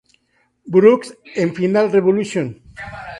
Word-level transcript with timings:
Brooks 0.65 1.13
en 1.35 1.53
Final 1.53 1.91
Resolution. 1.91 2.59